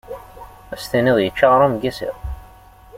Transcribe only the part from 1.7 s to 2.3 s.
n yisiḍ!